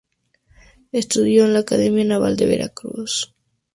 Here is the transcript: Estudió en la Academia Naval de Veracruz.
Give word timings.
Estudió 0.91 1.45
en 1.45 1.53
la 1.53 1.59
Academia 1.59 2.03
Naval 2.03 2.35
de 2.35 2.47
Veracruz. 2.47 3.35